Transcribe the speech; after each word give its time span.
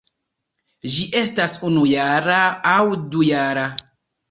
Ĝi 0.93 1.05
estas 1.19 1.53
unujara 1.69 2.41
aŭ 2.73 2.81
dujara. 3.15 3.71